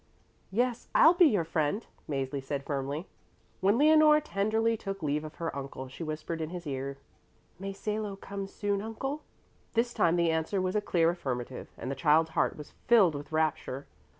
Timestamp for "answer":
10.31-10.59